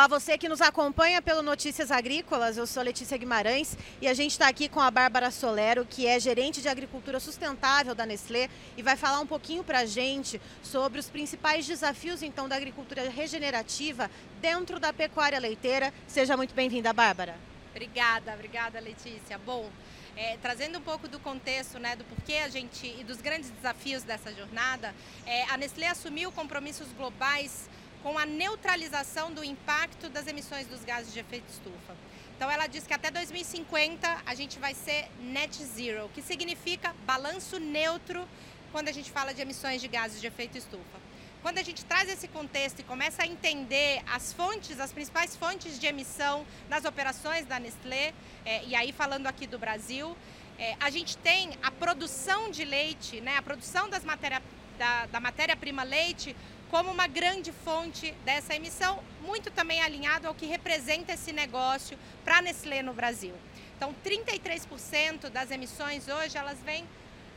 [0.00, 4.30] Olá, você que nos acompanha pelo Notícias Agrícolas, eu sou Letícia Guimarães e a gente
[4.30, 8.82] está aqui com a Bárbara Solero, que é gerente de agricultura sustentável da Nestlé e
[8.82, 14.10] vai falar um pouquinho para a gente sobre os principais desafios então da agricultura regenerativa
[14.40, 15.92] dentro da pecuária leiteira.
[16.06, 17.36] Seja muito bem-vinda, Bárbara.
[17.70, 19.36] Obrigada, obrigada Letícia.
[19.44, 19.68] Bom,
[20.16, 24.02] é, trazendo um pouco do contexto, né, do porquê a gente e dos grandes desafios
[24.02, 24.94] dessa jornada,
[25.26, 27.68] é, a Nestlé assumiu compromissos globais
[28.02, 31.94] com a neutralização do impacto das emissões dos gases de efeito estufa.
[32.36, 37.58] Então ela diz que até 2050 a gente vai ser net zero, que significa balanço
[37.58, 38.26] neutro
[38.72, 41.10] quando a gente fala de emissões de gases de efeito estufa.
[41.42, 45.78] Quando a gente traz esse contexto e começa a entender as fontes, as principais fontes
[45.78, 48.12] de emissão nas operações da Nestlé,
[48.44, 50.16] é, e aí falando aqui do Brasil,
[50.58, 54.42] é, a gente tem a produção de leite, né, a produção das matéria,
[54.78, 56.36] da, da matéria-prima leite
[56.70, 62.38] como uma grande fonte dessa emissão, muito também alinhado ao que representa esse negócio para
[62.38, 63.34] a Nestlé no Brasil.
[63.76, 66.84] Então, 33% das emissões hoje elas vêm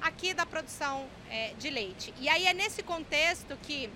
[0.00, 2.12] aqui da produção é, de leite.
[2.18, 3.88] E aí é nesse contexto que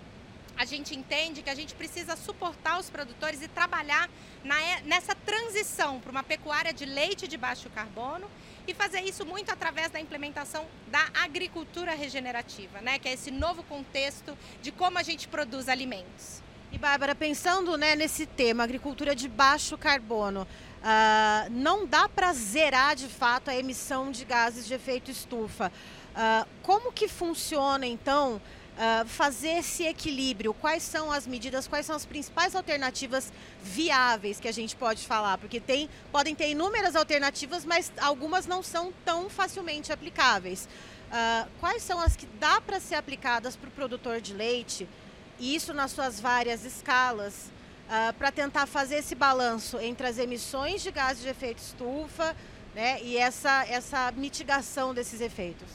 [0.56, 4.08] a gente entende que a gente precisa suportar os produtores e trabalhar
[4.42, 8.30] na, nessa transição para uma pecuária de leite de baixo carbono
[8.66, 12.98] e fazer isso muito através da implementação da agricultura regenerativa, né?
[12.98, 16.42] que é esse novo contexto de como a gente produz alimentos.
[16.72, 22.96] E Bárbara, pensando né, nesse tema, agricultura de baixo carbono, uh, não dá para zerar
[22.96, 25.70] de fato a emissão de gases de efeito estufa.
[26.14, 28.40] Uh, como que funciona então
[28.76, 30.54] uh, fazer esse equilíbrio?
[30.54, 35.38] Quais são as medidas, quais são as principais alternativas viáveis que a gente pode falar?
[35.38, 40.68] Porque tem, podem ter inúmeras alternativas, mas algumas não são tão facilmente aplicáveis.
[41.06, 44.88] Uh, quais são as que dá para ser aplicadas para o produtor de leite?
[45.38, 47.50] E isso nas suas várias escalas,
[47.88, 52.36] uh, para tentar fazer esse balanço entre as emissões de gases de efeito estufa
[52.74, 55.68] né, e essa, essa mitigação desses efeitos.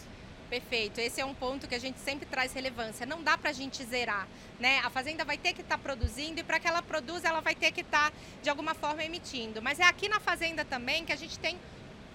[0.49, 0.99] Perfeito.
[0.99, 3.05] Esse é um ponto que a gente sempre traz relevância.
[3.05, 4.27] Não dá para a gente zerar,
[4.59, 4.79] né?
[4.83, 7.53] A fazenda vai ter que estar tá produzindo e para que ela produza, ela vai
[7.53, 9.61] ter que estar tá, de alguma forma emitindo.
[9.61, 11.55] Mas é aqui na fazenda também que a gente tem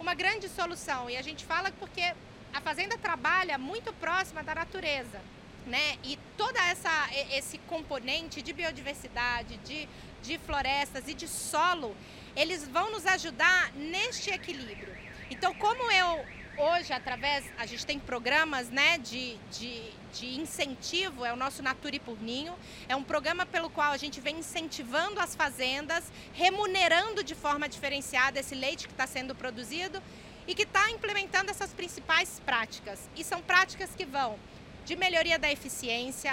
[0.01, 2.13] uma grande solução e a gente fala porque
[2.53, 5.21] a fazenda trabalha muito próxima da natureza.
[5.65, 5.97] Né?
[6.03, 6.91] E toda essa
[7.31, 9.89] esse componente de biodiversidade, de,
[10.23, 11.97] de florestas e de solo,
[12.35, 14.95] eles vão nos ajudar neste equilíbrio.
[15.31, 16.27] Então, como eu
[16.59, 19.83] hoje, através, a gente tem programas né, de, de,
[20.13, 22.55] de incentivo, é o nosso Nature por Ninho,
[22.89, 28.41] é um programa pelo qual a gente vem incentivando as fazendas, remunerando de forma diferenciada
[28.41, 30.03] esse leite que está sendo produzido
[30.47, 33.09] e que está implementando essas principais práticas.
[33.17, 34.39] E são práticas que vão
[34.85, 36.33] de melhoria da eficiência,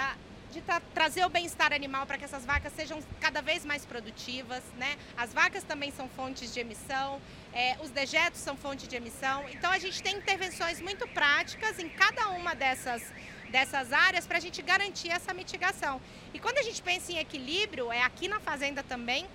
[0.52, 4.62] de tra trazer o bem-estar animal para que essas vacas sejam cada vez mais produtivas,
[4.76, 4.96] né?
[5.16, 7.20] As vacas também são fontes de emissão,
[7.54, 9.48] é, os dejetos são fonte de emissão.
[9.48, 13.02] Então a gente tem intervenções muito práticas em cada uma dessas
[13.50, 16.00] dessas áreas para a gente garantir essa mitigação.
[16.32, 19.26] E quando a gente pensa em equilíbrio, é aqui na fazenda também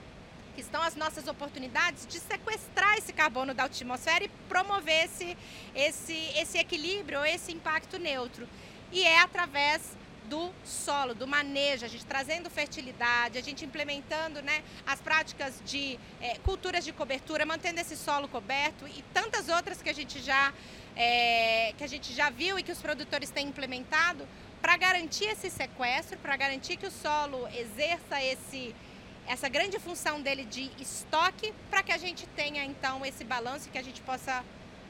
[0.56, 5.38] que estão as nossas oportunidades de sequestrar esse carbono da atmosfera e promover esse,
[5.76, 8.50] esse, esse equilíbrio, esse impacto neutro.
[8.92, 9.97] E é através
[10.30, 16.00] do solo, do manejo, a gente trazendo fertilidade, a gente implementando né, as práticas de
[16.22, 20.54] é, culturas de cobertura, mantendo esse solo coberto e tantas outras que a gente já,
[20.96, 24.28] é, que a gente já viu e que os produtores têm implementado
[24.62, 28.76] para garantir esse sequestro, para garantir que o solo exerça esse,
[29.28, 33.72] essa grande função dele de estoque, para que a gente tenha então esse balanço e
[33.72, 34.44] que a gente possa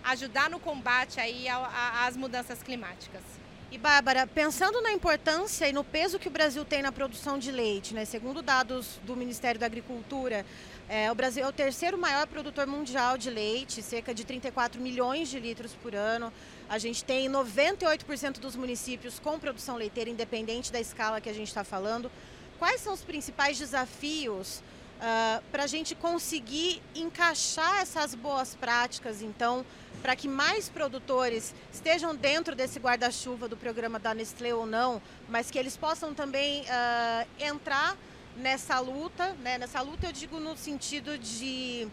[0.04, 3.22] ajudar no combate aí às mudanças climáticas.
[3.70, 7.52] E Bárbara, pensando na importância e no peso que o Brasil tem na produção de
[7.52, 8.06] leite, né?
[8.06, 10.46] segundo dados do Ministério da Agricultura,
[10.88, 15.28] é, o Brasil é o terceiro maior produtor mundial de leite, cerca de 34 milhões
[15.28, 16.32] de litros por ano.
[16.70, 21.50] A gente tem 98% dos municípios com produção leiteira, independente da escala que a gente
[21.50, 22.10] está falando.
[22.58, 24.64] Quais são os principais desafios
[24.98, 29.66] uh, ah, para a gente conseguir encaixar essas boas práticas, então,
[30.02, 35.50] para que mais produtores estejam dentro desse guarda-chuva do programa da Nestlé ou não, mas
[35.50, 37.96] que eles possam também uh, entrar
[38.36, 39.58] nessa luta, né?
[39.58, 41.88] nessa luta eu digo no sentido de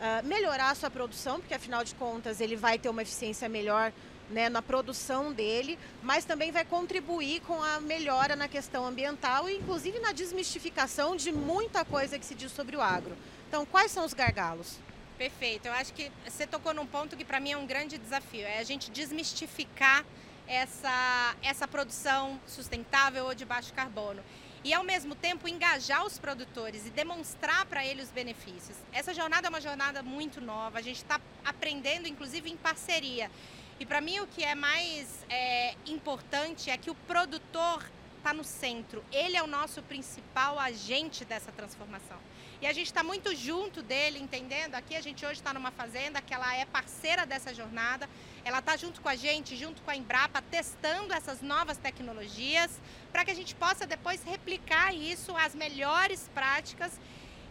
[0.00, 3.92] uh, melhorar a sua produção, porque afinal de contas ele vai ter uma eficiência melhor
[4.30, 9.56] né, na produção dele, mas também vai contribuir com a melhora na questão ambiental e
[9.56, 13.16] inclusive na desmistificação de muita coisa que se diz sobre o agro.
[13.48, 14.78] Então, quais são os gargalos?
[15.16, 15.66] Perfeito.
[15.66, 18.58] Eu acho que você tocou num ponto que para mim é um grande desafio, é
[18.58, 20.04] a gente desmistificar
[20.46, 24.22] essa, essa produção sustentável ou de baixo carbono.
[24.64, 28.78] e ao mesmo tempo engajar os produtores e demonstrar para eles os benefícios.
[28.92, 33.30] Essa jornada é uma jornada muito nova, a gente está aprendendo inclusive em parceria.
[33.78, 37.84] E para mim o que é mais é, importante é que o produtor
[38.18, 39.04] está no centro.
[39.12, 42.18] Ele é o nosso principal agente dessa transformação.
[42.62, 44.74] E a gente está muito junto dele, entendendo?
[44.74, 48.08] Aqui a gente hoje está numa fazenda que ela é parceira dessa jornada.
[48.44, 52.80] Ela está junto com a gente, junto com a Embrapa, testando essas novas tecnologias
[53.12, 56.98] para que a gente possa depois replicar isso, as melhores práticas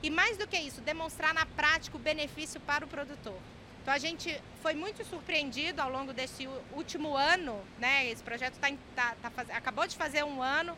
[0.01, 3.39] e mais do que isso, demonstrar na prática o benefício para o produtor.
[3.83, 8.09] Então a gente foi muito surpreendido ao longo desse último ano, né?
[8.09, 10.77] Esse projeto tá, tá, tá acabou de fazer um ano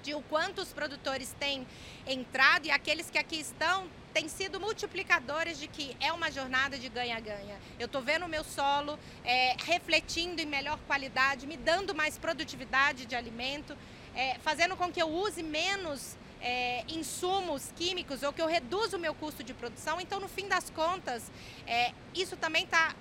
[0.00, 1.66] de o quanto os produtores têm
[2.06, 6.88] entrado e aqueles que aqui estão têm sido multiplicadores de que é uma jornada de
[6.88, 7.58] ganha-ganha.
[7.80, 13.06] Eu estou vendo o meu solo é, refletindo em melhor qualidade, me dando mais produtividade
[13.06, 13.76] de alimento,
[14.14, 16.16] é, fazendo com que eu use menos
[16.46, 20.00] é, insumos químicos ou que eu reduzo o meu custo de produção.
[20.00, 21.28] Então, no fim das contas,
[21.66, 22.94] é, isso também está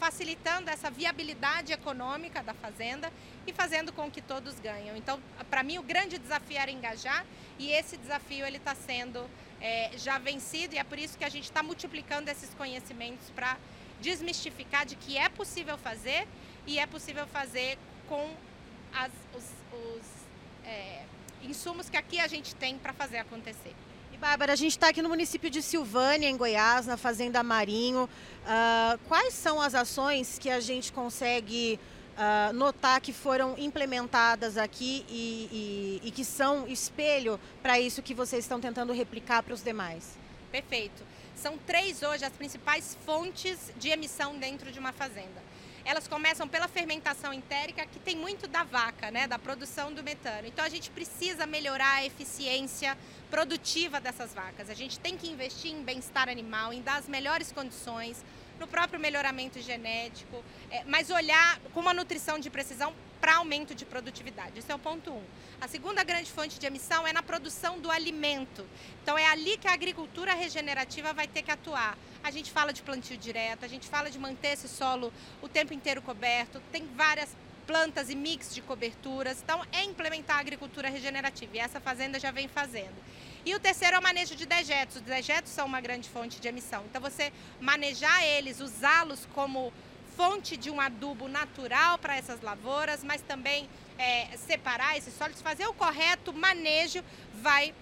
[0.00, 3.12] facilitando essa viabilidade econômica da fazenda
[3.46, 4.96] e fazendo com que todos ganhem.
[4.96, 7.24] Então, para mim, o grande desafio era engajar
[7.56, 9.24] e esse desafio ele está sendo
[9.60, 13.56] é, já vencido e é por isso que a gente está multiplicando esses conhecimentos para
[14.00, 16.26] desmistificar de que é possível fazer
[16.66, 17.78] e é possível fazer
[18.08, 18.28] com
[18.92, 20.18] as, os, os
[21.58, 23.74] insumos que aqui a gente tem para fazer acontecer.
[24.12, 28.04] E Bárbara, a gente está aqui no município de Silvânia, em Goiás, na Fazenda Marinho.
[28.04, 31.80] Uh, quais são as ações que a gente consegue
[32.16, 38.14] uh, notar que foram implementadas aqui e, e, e que são espelho para isso que
[38.14, 40.16] vocês estão tentando replicar para os demais?
[40.52, 41.02] Perfeito.
[41.34, 45.42] São três hoje as principais fontes de emissão dentro de uma fazenda
[45.88, 50.46] elas começam pela fermentação entérica, que tem muito da vaca, né, da produção do metano.
[50.46, 52.96] Então a gente precisa melhorar a eficiência
[53.30, 54.68] produtiva dessas vacas.
[54.68, 58.22] A gente tem que investir em bem-estar animal, em dar as melhores condições,
[58.60, 63.84] no próprio melhoramento genético, é, mas olhar com uma nutrição de precisão para aumento de
[63.84, 64.58] produtividade.
[64.58, 65.22] Esse é o ponto um.
[65.60, 68.66] A segunda grande fonte de emissão é na produção do alimento.
[69.02, 71.96] Então é ali que a agricultura regenerativa vai ter que atuar.
[72.22, 75.12] A gente fala de plantio direto, a gente fala de manter esse solo
[75.42, 77.36] o tempo inteiro coberto, tem várias
[77.66, 79.42] plantas e mix de coberturas.
[79.42, 82.96] Então é implementar a agricultura regenerativa e essa fazenda já vem fazendo.
[83.44, 84.96] E o terceiro é o manejo de dejetos.
[84.96, 86.84] Os dejetos são uma grande fonte de emissão.
[86.88, 89.72] Então você manejar eles, usá-los como
[90.18, 95.64] fonte de um adubo natural para essas lavouras, mas também é, separar esses sólidos, fazer
[95.68, 97.04] o correto manejo
[97.40, 97.72] vai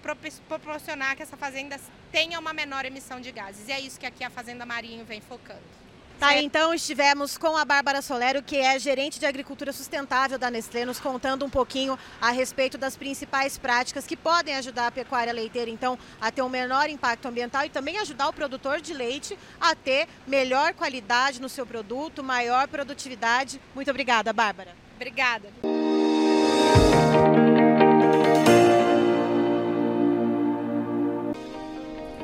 [0.47, 1.79] proporcionar que essa fazenda
[2.11, 3.67] tenha uma menor emissão de gases.
[3.67, 5.86] E é isso que aqui a Fazenda Marinho vem focando.
[6.19, 10.83] Tá, então estivemos com a Bárbara Solero, que é gerente de agricultura sustentável da Nestlé,
[10.83, 15.69] nos contando um pouquinho a respeito das principais práticas que podem ajudar a pecuária leiteira,
[15.69, 19.75] então, a ter um menor impacto ambiental e também ajudar o produtor de leite a
[19.75, 23.61] ter melhor qualidade no seu produto, maior produtividade.
[23.75, 24.71] Muito obrigada, Bárbara.
[24.95, 25.49] Obrigada.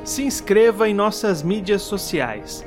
[0.04, 2.66] Se inscreva em nossas mídias sociais